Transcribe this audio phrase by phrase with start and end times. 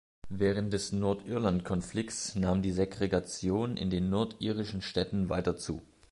[0.29, 5.83] Während des Nordirlandkonflikts nahm die Segregation in den nordirischen Städten weiter zu.